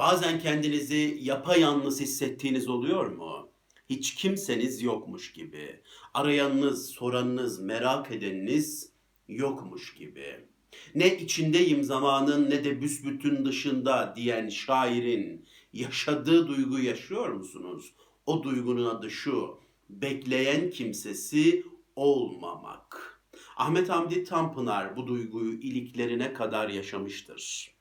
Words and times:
Bazen 0.00 0.40
kendinizi 0.40 1.18
yapayalnız 1.20 2.00
hissettiğiniz 2.00 2.68
oluyor 2.68 3.06
mu? 3.06 3.48
Hiç 3.90 4.14
kimseniz 4.14 4.82
yokmuş 4.82 5.32
gibi. 5.32 5.80
Arayanınız, 6.14 6.86
soranınız, 6.90 7.60
merak 7.60 8.10
edeniniz 8.10 8.92
yokmuş 9.28 9.94
gibi. 9.94 10.46
Ne 10.94 11.16
içindeyim 11.16 11.84
zamanın 11.84 12.50
ne 12.50 12.64
de 12.64 12.80
büsbütün 12.80 13.44
dışında 13.44 14.12
diyen 14.16 14.48
şairin 14.48 15.46
yaşadığı 15.72 16.48
duyguyu 16.48 16.84
yaşıyor 16.84 17.28
musunuz? 17.28 17.92
O 18.26 18.42
duygunun 18.42 18.84
adı 18.84 19.10
şu. 19.10 19.58
Bekleyen 19.90 20.70
kimsesi 20.70 21.66
olmamak. 21.96 23.20
Ahmet 23.56 23.88
Hamdi 23.88 24.24
Tanpınar 24.24 24.96
bu 24.96 25.06
duyguyu 25.06 25.52
iliklerine 25.52 26.32
kadar 26.32 26.68
yaşamıştır 26.68 27.74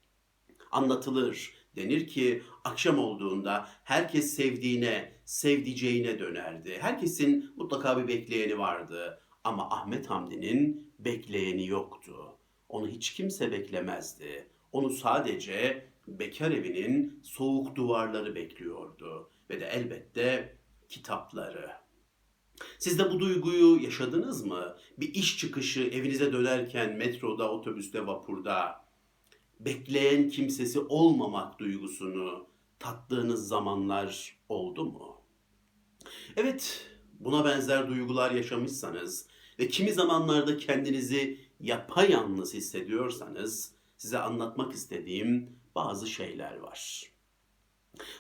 anlatılır. 0.72 1.54
Denir 1.80 2.08
ki 2.08 2.44
akşam 2.64 3.00
olduğunda 3.00 3.70
herkes 3.84 4.34
sevdiğine, 4.34 5.12
sevdiceğine 5.26 6.20
dönerdi. 6.20 6.78
Herkesin 6.82 7.54
mutlaka 7.56 7.98
bir 7.98 8.08
bekleyeni 8.08 8.58
vardı. 8.58 9.22
Ama 9.44 9.70
Ahmet 9.70 10.10
Hamdi'nin 10.10 10.94
bekleyeni 11.00 11.68
yoktu. 11.68 12.16
Onu 12.70 12.88
hiç 12.88 13.14
kimse 13.14 13.52
beklemezdi. 13.52 14.48
Onu 14.72 14.90
sadece 14.90 15.86
bekar 16.08 16.52
evinin 16.52 17.20
soğuk 17.24 17.76
duvarları 17.76 18.36
bekliyordu. 18.36 19.30
Ve 19.50 19.60
de 19.60 19.66
elbette 19.66 20.58
kitapları. 20.90 21.72
Siz 22.80 23.00
de 23.00 23.12
bu 23.12 23.20
duyguyu 23.20 23.84
yaşadınız 23.84 24.46
mı? 24.46 24.78
Bir 24.98 25.14
iş 25.14 25.38
çıkışı 25.38 25.82
evinize 25.82 26.34
dönerken 26.34 26.98
metroda, 26.98 27.52
otobüste, 27.52 28.08
vapurda 28.08 28.89
bekleyen 29.60 30.30
kimsesi 30.30 30.80
olmamak 30.80 31.60
duygusunu 31.60 32.48
tattığınız 32.80 33.48
zamanlar 33.48 34.38
oldu 34.50 34.86
mu? 34.86 35.22
Evet, 36.38 36.86
buna 37.20 37.46
benzer 37.46 37.88
duygular 37.88 38.32
yaşamışsanız 38.32 39.28
ve 39.60 39.68
kimi 39.68 39.94
zamanlarda 39.94 40.58
kendinizi 40.58 41.40
yapayalnız 41.60 42.54
hissediyorsanız 42.54 43.74
size 43.98 44.20
anlatmak 44.20 44.74
istediğim 44.74 45.50
bazı 45.76 46.08
şeyler 46.08 46.58
var. 46.58 47.04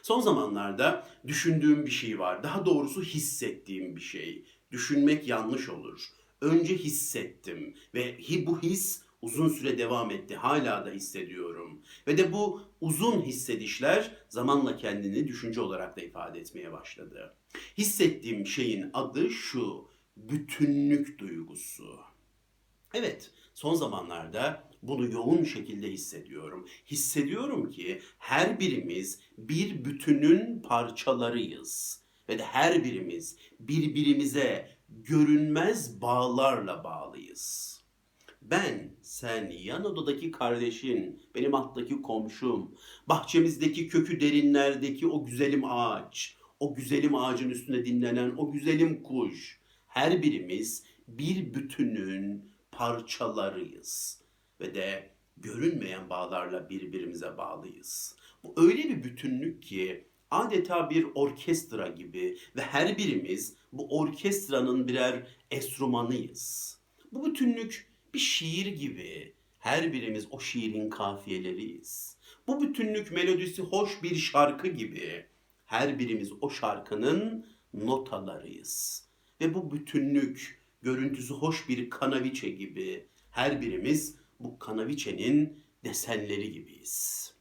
Son 0.01 0.21
zamanlarda 0.21 1.07
düşündüğüm 1.27 1.85
bir 1.85 1.91
şey 1.91 2.19
var. 2.19 2.43
Daha 2.43 2.65
doğrusu 2.65 3.01
hissettiğim 3.03 3.95
bir 3.95 4.01
şey. 4.01 4.45
Düşünmek 4.71 5.27
yanlış 5.27 5.69
olur. 5.69 6.09
Önce 6.41 6.77
hissettim 6.77 7.73
ve 7.93 8.17
bu 8.47 8.61
his 8.61 9.01
uzun 9.21 9.49
süre 9.49 9.77
devam 9.77 10.11
etti. 10.11 10.35
Hala 10.35 10.85
da 10.85 10.89
hissediyorum. 10.89 11.81
Ve 12.07 12.17
de 12.17 12.33
bu 12.33 12.61
uzun 12.81 13.21
hissedişler 13.21 14.11
zamanla 14.29 14.77
kendini 14.77 15.27
düşünce 15.27 15.61
olarak 15.61 15.97
da 15.97 16.01
ifade 16.01 16.39
etmeye 16.39 16.71
başladı. 16.71 17.35
Hissettiğim 17.77 18.47
şeyin 18.47 18.89
adı 18.93 19.29
şu. 19.29 19.89
Bütünlük 20.17 21.19
duygusu. 21.19 21.99
Evet, 22.93 23.31
son 23.53 23.75
zamanlarda 23.75 24.69
bunu 24.83 25.11
yoğun 25.11 25.43
şekilde 25.43 25.91
hissediyorum. 25.91 26.67
Hissediyorum 26.87 27.71
ki 27.71 28.01
her 28.17 28.59
birimiz 28.59 29.19
bir 29.37 29.85
bütünün 29.85 30.61
parçalarıyız 30.61 32.03
ve 32.29 32.39
de 32.39 32.43
her 32.43 32.83
birimiz 32.83 33.37
birbirimize 33.59 34.69
görünmez 34.89 36.01
bağlarla 36.01 36.83
bağlıyız. 36.83 37.78
Ben, 38.41 38.91
sen, 39.01 39.49
yan 39.49 39.85
odadaki 39.85 40.31
kardeşin, 40.31 41.23
benim 41.35 41.55
alttaki 41.55 42.01
komşum, 42.01 42.75
bahçemizdeki 43.07 43.87
kökü 43.87 44.21
derinlerdeki 44.21 45.07
o 45.07 45.25
güzelim 45.25 45.65
ağaç, 45.65 46.37
o 46.59 46.75
güzelim 46.75 47.15
ağacın 47.15 47.49
üstünde 47.49 47.85
dinlenen 47.85 48.33
o 48.37 48.51
güzelim 48.51 49.03
kuş, 49.03 49.59
her 49.87 50.23
birimiz 50.23 50.83
bir 51.07 51.53
bütünün 51.53 52.51
parçalarıyız 52.71 54.21
ve 54.61 54.75
de 54.75 55.09
görünmeyen 55.37 56.09
bağlarla 56.09 56.69
birbirimize 56.69 57.37
bağlıyız. 57.37 58.15
Bu 58.43 58.53
öyle 58.57 58.83
bir 58.83 59.03
bütünlük 59.03 59.63
ki 59.63 60.07
adeta 60.31 60.89
bir 60.89 61.07
orkestra 61.15 61.87
gibi 61.87 62.37
ve 62.55 62.61
her 62.61 62.97
birimiz 62.97 63.55
bu 63.73 63.99
orkestranın 63.99 64.87
birer 64.87 65.27
enstrümanıyız. 65.51 66.77
Bu 67.11 67.25
bütünlük 67.25 67.88
bir 68.13 68.19
şiir 68.19 68.65
gibi. 68.65 69.33
Her 69.59 69.93
birimiz 69.93 70.27
o 70.31 70.39
şiirin 70.39 70.89
kafiyeleriyiz. 70.89 72.17
Bu 72.47 72.61
bütünlük 72.61 73.11
melodisi 73.11 73.61
hoş 73.61 74.03
bir 74.03 74.15
şarkı 74.15 74.67
gibi. 74.67 75.25
Her 75.65 75.99
birimiz 75.99 76.31
o 76.41 76.49
şarkının 76.49 77.45
notalarıyız. 77.73 79.05
Ve 79.41 79.53
bu 79.53 79.71
bütünlük 79.71 80.61
görüntüsü 80.81 81.33
hoş 81.33 81.69
bir 81.69 81.89
kanaviçe 81.89 82.49
gibi. 82.49 83.07
Her 83.31 83.61
birimiz 83.61 84.15
bu 84.39 84.59
kanaviçenin 84.59 85.63
desenleri 85.83 86.51
gibiyiz. 86.51 87.33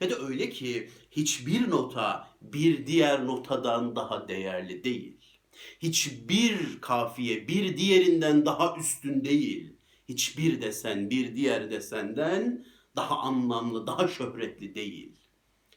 Ve 0.00 0.10
de 0.10 0.14
öyle 0.14 0.50
ki 0.50 0.88
hiçbir 1.10 1.70
nota 1.70 2.28
bir 2.42 2.86
diğer 2.86 3.26
notadan 3.26 3.96
daha 3.96 4.28
değerli 4.28 4.84
değil. 4.84 5.16
Hiçbir 5.82 6.80
kafiye 6.80 7.48
bir 7.48 7.76
diğerinden 7.76 8.46
daha 8.46 8.76
üstün 8.76 9.24
değil. 9.24 9.72
Hiçbir 10.12 10.62
desen 10.62 11.10
bir 11.10 11.36
diğer 11.36 11.70
desenden 11.70 12.66
daha 12.96 13.18
anlamlı, 13.18 13.86
daha 13.86 14.08
şöhretli 14.08 14.74
değil. 14.74 15.12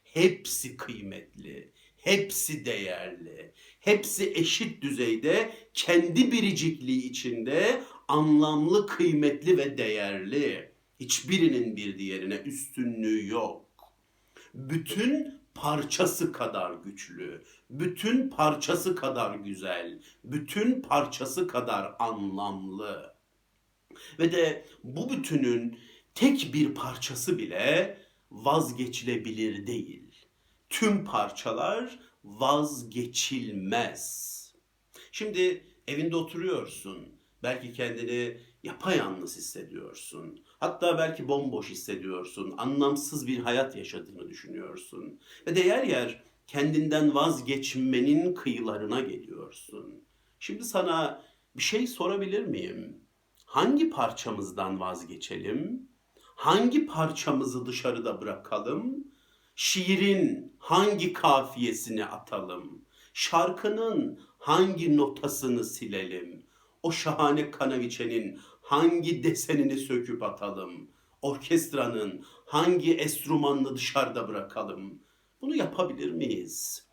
Hepsi 0.03 0.78
kıymetli, 0.78 1.72
hepsi 1.97 2.66
değerli, 2.66 3.51
hepsi 3.79 4.34
eşit 4.35 4.81
düzeyde 4.81 5.53
kendi 5.73 6.31
biricikliği 6.31 7.09
içinde 7.09 7.81
anlamlı, 8.07 8.88
kıymetli 8.88 9.57
ve 9.57 9.78
değerli. 9.78 10.72
Hiçbirinin 11.00 11.75
bir 11.75 11.97
diğerine 11.97 12.35
üstünlüğü 12.35 13.28
yok 13.28 13.66
bütün 14.53 15.41
parçası 15.53 16.31
kadar 16.31 16.73
güçlü, 16.73 17.44
bütün 17.69 18.29
parçası 18.29 18.96
kadar 18.96 19.35
güzel, 19.35 20.00
bütün 20.23 20.81
parçası 20.81 21.47
kadar 21.47 21.96
anlamlı. 22.00 23.14
Ve 24.19 24.31
de 24.31 24.66
bu 24.83 25.09
bütünün 25.09 25.79
tek 26.16 26.53
bir 26.53 26.73
parçası 26.73 27.38
bile 27.38 27.97
vazgeçilebilir 28.31 29.67
değil. 29.67 30.16
Tüm 30.69 31.06
parçalar 31.06 32.00
vazgeçilmez. 32.23 34.35
Şimdi 35.11 35.67
evinde 35.88 36.16
oturuyorsun. 36.16 37.16
Belki 37.44 37.73
kendini 37.73 38.38
yapayalnız 38.63 39.38
hissediyorsun. 39.38 40.45
Hatta 40.59 40.97
belki 40.97 41.28
bomboş 41.28 41.69
hissediyorsun. 41.69 42.53
Anlamsız 42.57 43.28
bir 43.28 43.39
hayat 43.39 43.75
yaşadığını 43.75 44.29
düşünüyorsun. 44.29 45.19
Ve 45.47 45.55
de 45.55 45.59
yer 45.59 45.84
yer 45.84 46.23
kendinden 46.47 47.16
vazgeçmenin 47.16 48.34
kıyılarına 48.34 49.00
geliyorsun. 49.00 50.03
Şimdi 50.39 50.63
sana 50.63 51.23
bir 51.57 51.63
şey 51.63 51.88
sorabilir 51.88 52.45
miyim? 52.45 53.04
Hangi 53.55 53.89
parçamızdan 53.89 54.79
vazgeçelim? 54.79 55.89
Hangi 56.35 56.85
parçamızı 56.85 57.66
dışarıda 57.66 58.21
bırakalım? 58.21 59.07
Şiirin 59.55 60.53
hangi 60.57 61.13
kafiyesini 61.13 62.05
atalım? 62.05 62.81
Şarkının 63.13 64.19
hangi 64.38 64.97
notasını 64.97 65.63
silelim? 65.63 66.45
O 66.83 66.91
şahane 66.91 67.51
kanaviçenin 67.51 68.39
hangi 68.61 69.23
desenini 69.23 69.77
söküp 69.77 70.23
atalım? 70.23 70.89
Orkestranın 71.22 72.25
hangi 72.45 72.93
enstrümanını 72.93 73.75
dışarıda 73.75 74.27
bırakalım? 74.27 74.99
Bunu 75.41 75.55
yapabilir 75.55 76.11
miyiz? 76.11 76.87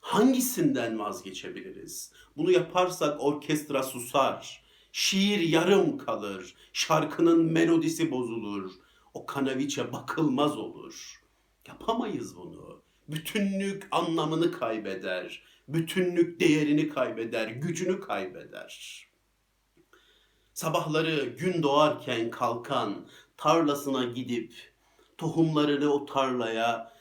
Hangisinden 0.00 0.98
vazgeçebiliriz? 0.98 2.12
Bunu 2.36 2.50
yaparsak 2.50 3.20
orkestra 3.20 3.82
susar. 3.82 4.63
Şiir 4.96 5.40
yarım 5.40 5.98
kalır. 5.98 6.54
Şarkının 6.72 7.44
melodisi 7.44 8.10
bozulur. 8.10 8.72
O 9.14 9.26
kanaviçe 9.26 9.92
bakılmaz 9.92 10.58
olur. 10.58 11.22
Yapamayız 11.68 12.36
bunu. 12.36 12.82
Bütünlük 13.08 13.88
anlamını 13.90 14.52
kaybeder. 14.52 15.42
Bütünlük 15.68 16.40
değerini 16.40 16.88
kaybeder, 16.88 17.48
gücünü 17.48 18.00
kaybeder. 18.00 19.04
Sabahları 20.52 21.24
gün 21.24 21.62
doğarken 21.62 22.30
kalkan, 22.30 23.06
tarlasına 23.36 24.04
gidip 24.04 24.54
tohumlarını 25.18 25.92
o 25.92 26.06
tarlaya 26.06 26.92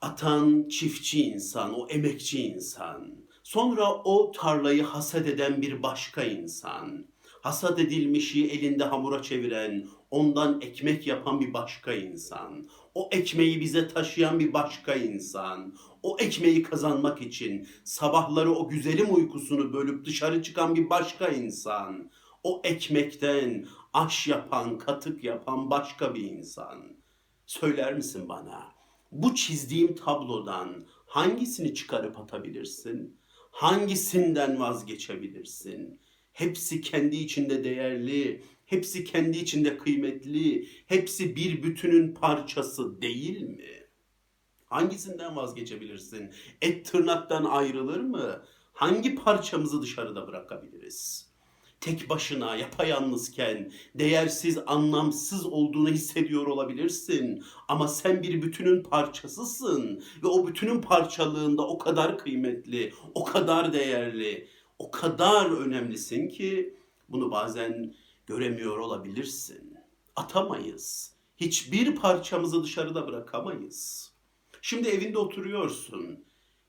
atan 0.00 0.68
çiftçi 0.68 1.22
insan, 1.24 1.74
o 1.74 1.88
emekçi 1.88 2.42
insan. 2.42 3.14
Sonra 3.42 3.94
o 3.94 4.32
tarlayı 4.32 4.82
hasat 4.82 5.26
eden 5.26 5.62
bir 5.62 5.82
başka 5.82 6.22
insan. 6.22 7.17
Hasat 7.42 7.78
edilmişi 7.78 8.50
elinde 8.50 8.84
hamura 8.84 9.22
çeviren, 9.22 9.88
ondan 10.10 10.60
ekmek 10.60 11.06
yapan 11.06 11.40
bir 11.40 11.52
başka 11.52 11.92
insan. 11.92 12.68
O 12.94 13.08
ekmeği 13.12 13.60
bize 13.60 13.88
taşıyan 13.88 14.38
bir 14.38 14.52
başka 14.52 14.94
insan. 14.94 15.74
O 16.02 16.16
ekmeği 16.20 16.62
kazanmak 16.62 17.22
için 17.22 17.68
sabahları 17.84 18.52
o 18.54 18.68
güzelim 18.68 19.14
uykusunu 19.14 19.72
bölüp 19.72 20.04
dışarı 20.04 20.42
çıkan 20.42 20.74
bir 20.74 20.90
başka 20.90 21.28
insan. 21.28 22.10
O 22.42 22.60
ekmekten 22.64 23.66
aş 23.92 24.26
yapan, 24.26 24.78
katık 24.78 25.24
yapan 25.24 25.70
başka 25.70 26.14
bir 26.14 26.22
insan. 26.22 26.96
Söyler 27.46 27.94
misin 27.94 28.28
bana? 28.28 28.72
Bu 29.12 29.34
çizdiğim 29.34 29.94
tablodan 29.94 30.86
hangisini 31.06 31.74
çıkarıp 31.74 32.18
atabilirsin? 32.18 33.18
Hangisinden 33.50 34.60
vazgeçebilirsin? 34.60 36.00
Hepsi 36.38 36.80
kendi 36.80 37.16
içinde 37.16 37.64
değerli, 37.64 38.42
hepsi 38.66 39.04
kendi 39.04 39.38
içinde 39.38 39.78
kıymetli, 39.78 40.68
hepsi 40.86 41.36
bir 41.36 41.62
bütünün 41.62 42.14
parçası 42.14 43.02
değil 43.02 43.42
mi? 43.42 43.86
Hangisinden 44.66 45.36
vazgeçebilirsin? 45.36 46.30
Et 46.62 46.86
tırnaktan 46.86 47.44
ayrılır 47.44 48.00
mı? 48.00 48.42
Hangi 48.72 49.14
parçamızı 49.14 49.82
dışarıda 49.82 50.26
bırakabiliriz? 50.26 51.28
Tek 51.80 52.10
başına 52.10 52.56
yapayalnızken 52.56 53.72
değersiz, 53.94 54.58
anlamsız 54.66 55.46
olduğunu 55.46 55.88
hissediyor 55.88 56.46
olabilirsin. 56.46 57.44
Ama 57.68 57.88
sen 57.88 58.22
bir 58.22 58.42
bütünün 58.42 58.82
parçasısın 58.82 60.02
ve 60.22 60.26
o 60.26 60.46
bütünün 60.46 60.80
parçalığında 60.80 61.66
o 61.68 61.78
kadar 61.78 62.18
kıymetli, 62.18 62.92
o 63.14 63.24
kadar 63.24 63.72
değerli, 63.72 64.48
o 64.78 64.90
kadar 64.90 65.50
önemlisin 65.50 66.28
ki 66.28 66.78
bunu 67.08 67.30
bazen 67.30 67.94
göremiyor 68.26 68.78
olabilirsin. 68.78 69.78
Atamayız. 70.16 71.12
Hiçbir 71.36 71.94
parçamızı 71.96 72.64
dışarıda 72.64 73.06
bırakamayız. 73.06 74.12
Şimdi 74.62 74.88
evinde 74.88 75.18
oturuyorsun. 75.18 76.24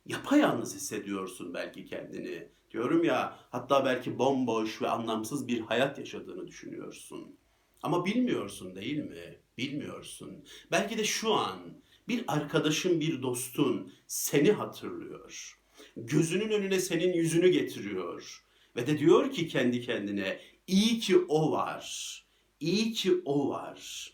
Yapayalnız 0.05 0.75
hissediyorsun 0.75 1.53
belki 1.53 1.85
kendini. 1.85 2.47
Diyorum 2.71 3.03
ya 3.03 3.39
hatta 3.49 3.85
belki 3.85 4.19
bomboş 4.19 4.81
ve 4.81 4.89
anlamsız 4.89 5.47
bir 5.47 5.59
hayat 5.59 5.99
yaşadığını 5.99 6.47
düşünüyorsun. 6.47 7.35
Ama 7.83 8.05
bilmiyorsun 8.05 8.75
değil 8.75 8.97
mi? 8.97 9.39
Bilmiyorsun. 9.57 10.43
Belki 10.71 10.97
de 10.97 11.03
şu 11.03 11.33
an 11.33 11.59
bir 12.07 12.23
arkadaşın, 12.27 12.99
bir 12.99 13.21
dostun 13.21 13.93
seni 14.07 14.51
hatırlıyor. 14.51 15.59
Gözünün 15.97 16.49
önüne 16.49 16.79
senin 16.79 17.13
yüzünü 17.13 17.49
getiriyor. 17.49 18.43
Ve 18.75 18.87
de 18.87 18.99
diyor 18.99 19.31
ki 19.31 19.47
kendi 19.47 19.81
kendine 19.81 20.39
iyi 20.67 20.99
ki 20.99 21.17
o 21.17 21.51
var. 21.51 22.15
İyi 22.59 22.93
ki 22.93 23.21
o 23.25 23.49
var. 23.49 24.11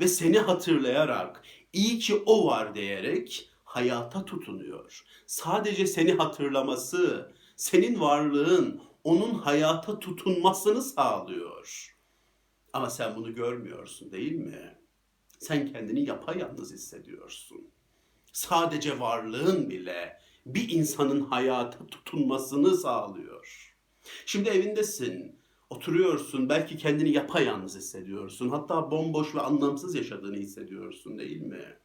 Ve 0.00 0.08
seni 0.08 0.38
hatırlayarak 0.38 1.42
iyi 1.72 1.98
ki 1.98 2.22
o 2.26 2.46
var 2.46 2.74
diyerek 2.74 3.48
hayata 3.64 4.24
tutunuyor. 4.24 5.04
Sadece 5.26 5.86
seni 5.86 6.12
hatırlaması, 6.12 7.32
senin 7.56 8.00
varlığın 8.00 8.82
onun 9.04 9.34
hayata 9.34 9.98
tutunmasını 9.98 10.82
sağlıyor. 10.82 11.96
Ama 12.72 12.90
sen 12.90 13.16
bunu 13.16 13.34
görmüyorsun 13.34 14.12
değil 14.12 14.32
mi? 14.32 14.78
Sen 15.38 15.72
kendini 15.72 16.04
yapayalnız 16.04 16.72
hissediyorsun. 16.72 17.70
Sadece 18.32 19.00
varlığın 19.00 19.70
bile 19.70 20.20
bir 20.46 20.68
insanın 20.68 21.20
hayata 21.20 21.86
tutunmasını 21.86 22.76
sağlıyor. 22.76 23.74
Şimdi 24.26 24.48
evindesin, 24.48 25.36
oturuyorsun, 25.70 26.48
belki 26.48 26.76
kendini 26.76 27.10
yapayalnız 27.10 27.76
hissediyorsun. 27.76 28.48
Hatta 28.48 28.90
bomboş 28.90 29.34
ve 29.34 29.40
anlamsız 29.40 29.94
yaşadığını 29.94 30.36
hissediyorsun 30.36 31.18
değil 31.18 31.40
mi? 31.40 31.78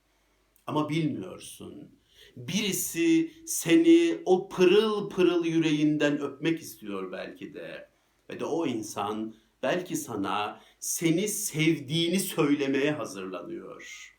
Ama 0.67 0.89
bilmiyorsun. 0.89 1.91
Birisi 2.37 3.31
seni 3.45 4.21
o 4.25 4.49
pırıl 4.49 5.09
pırıl 5.09 5.45
yüreğinden 5.45 6.21
öpmek 6.21 6.61
istiyor 6.61 7.11
belki 7.11 7.53
de. 7.53 7.89
Ve 8.29 8.39
de 8.39 8.45
o 8.45 8.67
insan 8.67 9.35
belki 9.63 9.95
sana 9.95 10.61
seni 10.79 11.27
sevdiğini 11.27 12.19
söylemeye 12.19 12.91
hazırlanıyor. 12.91 14.13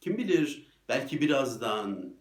Kim 0.00 0.18
bilir 0.18 0.68
belki 0.88 1.20
birazdan 1.20 2.17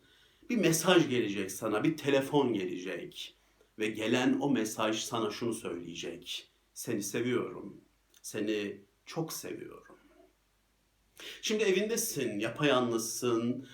bir 0.49 0.57
mesaj 0.57 1.09
gelecek 1.09 1.51
sana, 1.51 1.83
bir 1.83 1.97
telefon 1.97 2.53
gelecek 2.53 3.35
ve 3.79 3.87
gelen 3.87 4.37
o 4.41 4.49
mesaj 4.49 4.99
sana 4.99 5.31
şunu 5.31 5.53
söyleyecek. 5.53 6.47
Seni 6.73 7.03
seviyorum. 7.03 7.81
Seni 8.21 8.81
çok 9.05 9.33
seviyorum. 9.33 9.95
Şimdi 11.41 11.63
evindesin, 11.63 12.39
yapayalnızsın. 12.39 13.67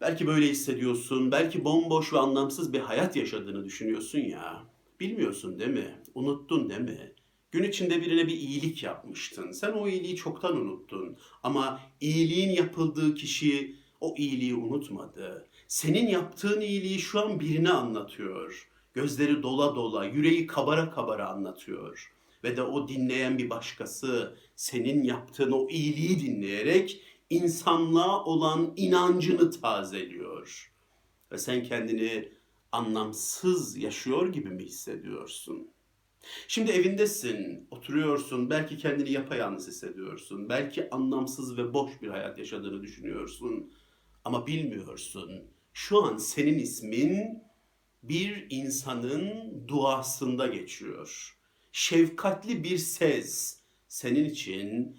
Belki 0.00 0.26
böyle 0.26 0.46
hissediyorsun. 0.48 1.32
Belki 1.32 1.64
bomboş 1.64 2.12
ve 2.12 2.18
anlamsız 2.18 2.72
bir 2.72 2.80
hayat 2.80 3.16
yaşadığını 3.16 3.64
düşünüyorsun 3.64 4.18
ya. 4.18 4.64
Bilmiyorsun 5.00 5.58
değil 5.58 5.70
mi? 5.70 6.02
Unuttun 6.14 6.70
değil 6.70 6.80
mi? 6.80 7.12
Gün 7.52 7.62
içinde 7.62 8.00
birine 8.00 8.26
bir 8.26 8.36
iyilik 8.36 8.82
yapmıştın. 8.82 9.52
Sen 9.52 9.72
o 9.72 9.88
iyiliği 9.88 10.16
çoktan 10.16 10.56
unuttun. 10.56 11.16
Ama 11.42 11.80
iyiliğin 12.00 12.50
yapıldığı 12.50 13.14
kişi 13.14 13.76
o 14.00 14.14
iyiliği 14.18 14.54
unutmadı. 14.54 15.48
Senin 15.68 16.08
yaptığın 16.08 16.60
iyiliği 16.60 16.98
şu 16.98 17.20
an 17.20 17.40
birine 17.40 17.70
anlatıyor. 17.70 18.68
Gözleri 18.94 19.42
dola 19.42 19.76
dola, 19.76 20.04
yüreği 20.04 20.46
kabara 20.46 20.90
kabara 20.90 21.28
anlatıyor. 21.28 22.12
Ve 22.44 22.56
de 22.56 22.62
o 22.62 22.88
dinleyen 22.88 23.38
bir 23.38 23.50
başkası 23.50 24.36
senin 24.56 25.02
yaptığın 25.02 25.52
o 25.52 25.68
iyiliği 25.68 26.20
dinleyerek 26.20 27.02
insanlığa 27.30 28.24
olan 28.24 28.72
inancını 28.76 29.50
tazeliyor. 29.50 30.72
Ve 31.32 31.38
sen 31.38 31.62
kendini 31.62 32.32
anlamsız 32.72 33.76
yaşıyor 33.76 34.32
gibi 34.32 34.50
mi 34.50 34.64
hissediyorsun? 34.64 35.70
Şimdi 36.48 36.70
evindesin, 36.70 37.68
oturuyorsun, 37.70 38.50
belki 38.50 38.78
kendini 38.78 39.12
yapayalnız 39.12 39.68
hissediyorsun, 39.68 40.48
belki 40.48 40.90
anlamsız 40.90 41.58
ve 41.58 41.74
boş 41.74 42.02
bir 42.02 42.08
hayat 42.08 42.38
yaşadığını 42.38 42.82
düşünüyorsun 42.82 43.72
ama 44.24 44.46
bilmiyorsun. 44.46 45.53
Şu 45.74 46.04
an 46.04 46.16
senin 46.16 46.58
ismin 46.58 47.42
bir 48.02 48.46
insanın 48.50 49.54
duasında 49.68 50.46
geçiyor. 50.46 51.38
Şefkatli 51.72 52.64
bir 52.64 52.78
ses 52.78 53.60
senin 53.88 54.24
için 54.24 54.96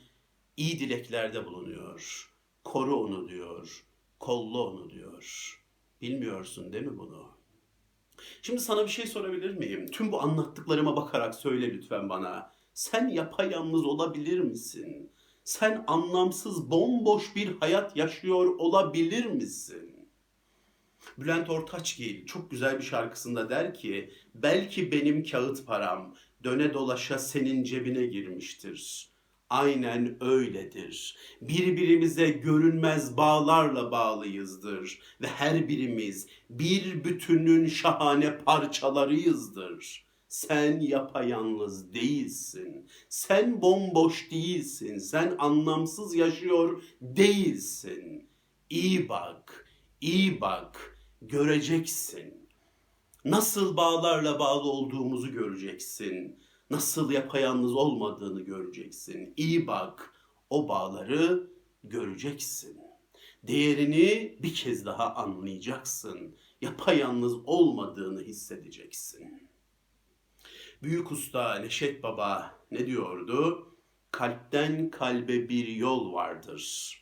iyi 0.58 0.80
dileklerde 0.80 1.46
bulunuyor. 1.46 2.30
Koru 2.64 2.96
onu 2.96 3.30
diyor, 3.30 3.86
kolla 4.20 4.58
onu 4.58 4.90
diyor. 4.90 5.56
Bilmiyorsun 6.02 6.74
değil 6.74 6.86
mi 6.86 6.98
bunu? 6.98 7.28
Şimdi 8.42 8.60
sana 8.60 8.84
bir 8.84 8.92
şey 8.92 9.08
sorabilir 9.08 9.52
miyim? 9.58 9.88
Tüm 9.88 10.12
bu 10.12 10.22
anlattıklarıma 10.22 10.96
bakarak 10.96 11.36
söyle 11.36 11.74
lütfen 11.74 12.10
bana. 12.10 12.52
Sen 12.74 13.08
yapayalnız 13.08 13.86
olabilir 13.86 14.40
misin? 14.40 15.12
Sen 15.44 15.84
anlamsız, 15.88 16.72
bomboş 16.72 17.36
bir 17.36 17.60
hayat 17.60 17.98
yaşıyor 17.98 18.46
olabilir 18.46 19.26
misin? 19.26 19.95
Bülent 21.18 21.50
Ortaçgil 21.50 22.26
çok 22.26 22.52
güzel 22.52 22.78
bir 22.78 22.84
şarkısında 22.84 23.50
der 23.50 23.74
ki, 23.74 24.12
belki 24.36 24.92
benim 24.92 25.24
kağıt 25.24 25.66
param 25.66 26.16
döne 26.44 26.74
dolaşa 26.74 27.20
senin 27.20 27.64
cebine 27.64 28.06
girmiştir. 28.06 29.10
Aynen 29.50 30.18
öyledir. 30.22 31.18
Birbirimize 31.42 32.30
görünmez 32.30 33.18
bağlarla 33.18 33.92
bağlıyızdır 33.92 35.00
ve 35.22 35.28
her 35.28 35.68
birimiz 35.68 36.28
bir 36.50 37.04
bütünün 37.04 37.68
şahane 37.68 38.38
parçalarıyızdır. 38.38 40.06
Sen 40.30 40.80
yapayalnız 40.80 41.94
değilsin. 41.94 42.88
Sen 43.10 43.62
bomboş 43.62 44.32
değilsin. 44.32 44.98
Sen 44.98 45.36
anlamsız 45.40 46.16
yaşıyor 46.16 46.84
değilsin. 47.02 48.30
İyi 48.70 49.10
bak, 49.10 49.66
iyi 50.02 50.42
bak, 50.42 50.95
göreceksin. 51.28 52.48
Nasıl 53.26 53.78
bağlarla 53.78 54.40
bağlı 54.40 54.72
olduğumuzu 54.72 55.32
göreceksin 55.32 56.40
nasıl 56.70 57.12
yapayalnız 57.12 57.74
olmadığını 57.74 58.42
göreceksin. 58.42 59.34
İyi 59.38 59.68
bak, 59.68 60.14
o 60.50 60.68
bağları 60.68 61.48
göreceksin. 61.84 62.80
Değerini 63.44 64.38
bir 64.44 64.54
kez 64.54 64.86
daha 64.86 65.16
anlayacaksın. 65.16 66.36
Yapayalnız 66.62 67.36
olmadığını 67.46 68.22
hissedeceksin. 68.22 69.50
Büyük 70.84 71.12
usta 71.12 71.56
Neşet 71.56 72.04
Baba 72.04 72.60
ne 72.72 72.86
diyordu? 72.86 73.68
Kalpten 74.12 74.90
kalbe 74.90 75.50
bir 75.50 75.68
yol 75.68 76.14
vardır. 76.14 76.96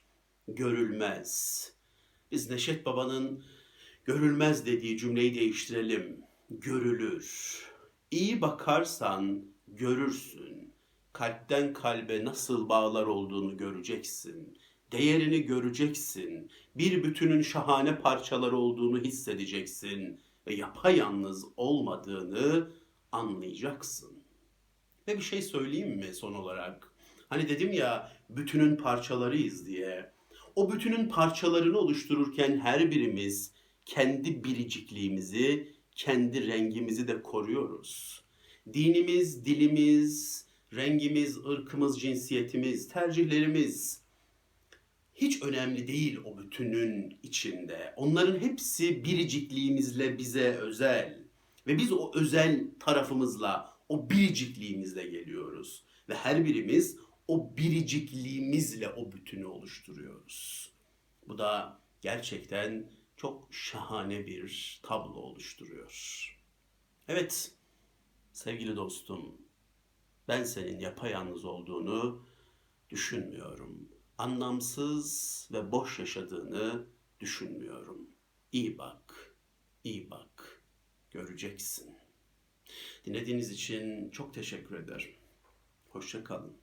Görülmez. 0.48 1.70
Biz 2.32 2.50
Neşet 2.50 2.86
Baba'nın 2.86 3.44
görülmez 4.04 4.66
dediği 4.66 4.98
cümleyi 4.98 5.36
değiştirelim. 5.36 6.24
Görülür. 6.50 7.60
İyi 8.12 8.42
bakarsan 8.42 9.46
görürsün. 9.68 10.74
Kalpten 11.14 11.74
kalbe 11.74 12.26
nasıl 12.26 12.70
bağlar 12.70 13.06
olduğunu 13.06 13.58
göreceksin. 13.58 14.58
Değerini 14.92 15.42
göreceksin. 15.42 16.52
Bir 16.76 17.04
bütünün 17.04 17.42
şahane 17.42 18.00
parçaları 18.00 18.58
olduğunu 18.58 19.00
hissedeceksin 19.00 20.22
ve 20.48 20.56
yapayalnız 20.56 21.46
olmadığını 21.58 22.72
anlayacaksın. 23.12 24.24
Ve 25.08 25.18
bir 25.18 25.24
şey 25.24 25.42
söyleyeyim 25.42 25.98
mi 25.98 26.14
son 26.14 26.34
olarak? 26.34 26.94
Hani 27.30 27.50
dedim 27.50 27.74
ya 27.74 28.12
bütünün 28.30 28.76
parçalarıyız 28.76 29.68
diye. 29.68 30.14
O 30.56 30.72
bütünün 30.72 31.10
parçalarını 31.10 31.78
oluştururken 31.78 32.60
her 32.60 32.92
birimiz 32.92 33.52
kendi 33.86 34.44
biricikliğimizi, 34.44 35.74
kendi 35.96 36.48
rengimizi 36.48 37.08
de 37.08 37.22
koruyoruz. 37.22 38.24
Dinimiz, 38.74 39.46
dilimiz, 39.46 40.46
rengimiz, 40.76 41.38
ırkımız, 41.38 42.02
cinsiyetimiz, 42.02 42.88
tercihlerimiz 42.88 44.04
hiç 45.16 45.44
önemli 45.44 45.88
değil 45.88 46.20
o 46.26 46.38
bütünün 46.38 47.18
içinde. 47.24 47.94
Onların 47.98 48.40
hepsi 48.40 49.06
biricikliğimizle 49.06 50.18
bize 50.18 50.50
özel. 50.50 51.24
Ve 51.68 51.78
biz 51.78 51.92
o 51.92 52.12
özel 52.16 52.68
tarafımızla, 52.80 53.74
o 53.90 54.10
biricikliğimizle 54.10 55.04
geliyoruz. 55.04 55.84
Ve 56.10 56.16
her 56.16 56.46
birimiz 56.46 56.98
o 57.28 57.58
biricikliğimizle 57.58 58.90
o 58.90 59.12
bütünü 59.12 59.46
oluşturuyoruz. 59.46 60.72
Bu 61.28 61.38
da 61.38 61.80
gerçekten 62.02 62.90
çok 63.24 63.54
şahane 63.54 64.28
bir 64.28 64.80
tablo 64.84 65.20
oluşturuyor. 65.20 66.28
Evet, 67.08 67.52
sevgili 68.32 68.76
dostum, 68.76 69.38
ben 70.28 70.44
senin 70.44 70.80
yapayalnız 70.80 71.46
olduğunu 71.46 72.26
düşünmüyorum. 72.90 73.90
Anlamsız 74.18 75.50
ve 75.54 75.72
boş 75.72 76.00
yaşadığını 76.00 76.88
düşünmüyorum. 77.20 78.10
İyi 78.52 78.78
bak, 78.78 79.36
iyi 79.84 80.10
bak, 80.10 80.64
göreceksin. 81.12 81.98
Dinlediğiniz 83.06 83.52
için 83.52 84.10
çok 84.10 84.34
teşekkür 84.34 84.80
ederim. 84.80 85.16
Hoşça 85.90 86.24
kalın. 86.24 86.58